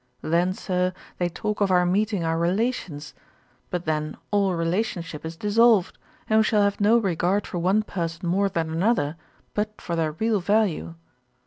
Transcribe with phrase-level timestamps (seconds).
[0.23, 3.13] Then, Sir, they talk of our meeting our relations:
[3.69, 5.95] but then all relationship is dissolved;
[6.27, 9.15] and we shall have no regard for one person more than another,
[9.53, 10.95] but for their real value.